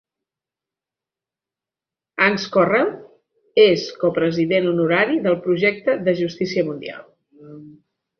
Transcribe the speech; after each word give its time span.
Hans 2.23 2.45
Corell 2.55 2.89
és 3.63 3.83
copresident 4.05 4.69
honorari 4.71 5.19
del 5.27 5.37
projecte 5.45 5.95
de 6.09 6.17
justícia 6.23 6.65
mundial. 6.71 7.05